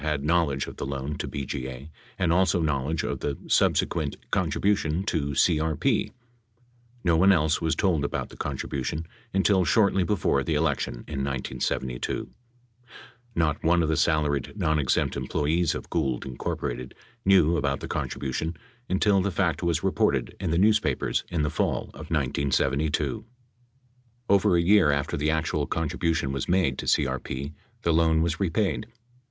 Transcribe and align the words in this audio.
had 0.01 0.23
knowl 0.23 0.51
edge 0.51 0.65
of 0.65 0.77
the 0.77 0.85
loan 0.87 1.15
to 1.15 1.27
BGA 1.27 1.87
and 2.17 2.33
also 2.33 2.59
knowledge 2.59 3.03
of 3.03 3.19
the 3.19 3.37
subsequent 3.47 4.15
con 4.31 4.49
tribution 4.49 5.05
to 5.05 5.33
CRP. 5.33 6.11
No 7.03 7.15
one 7.15 7.31
else 7.31 7.61
was 7.61 7.75
told 7.75 8.03
about 8.03 8.29
the 8.29 8.35
contribution 8.35 9.05
until 9.31 9.63
shortly 9.63 10.03
before 10.03 10.43
the 10.43 10.55
election 10.55 10.93
in 11.07 11.23
1972. 11.23 12.27
Not 13.35 13.63
one 13.63 13.83
of 13.83 13.89
the 13.89 13.95
salaried 13.95 14.55
nonexempt 14.57 15.15
employees 15.15 15.75
of 15.75 15.91
Gould, 15.91 16.25
Inc., 16.25 16.93
knew 17.23 17.55
about 17.57 17.79
the 17.79 17.87
contribution 17.87 18.57
until 18.89 19.21
the 19.21 19.29
fact 19.29 19.61
was 19.61 19.83
reported 19.83 20.35
in 20.39 20.49
the 20.49 20.57
newspapers 20.57 21.23
in 21.29 21.43
the 21.43 21.51
fall 21.51 21.91
of 21.93 22.09
1972. 22.09 23.23
553 24.27 24.35
Over 24.35 24.57
a 24.57 24.61
year 24.63 24.89
after 24.91 25.15
the 25.15 25.29
actual 25.29 25.67
contribution 25.67 26.31
was 26.31 26.49
made 26.49 26.79
to 26.79 26.87
CRP, 26.87 27.53
the 27.83 27.93
loan 27.93 28.23
was 28.23 28.39
repaid. 28.39 28.87